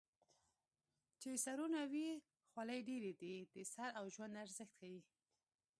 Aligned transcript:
چې 1.21 1.29
سرونه 1.45 1.81
وي 1.91 2.07
خولۍ 2.51 2.79
ډېرې 2.89 3.11
دي 3.21 3.35
د 3.53 3.55
سر 3.73 3.89
او 3.99 4.05
ژوند 4.13 4.33
ارزښت 4.43 4.73
ښيي 4.79 4.99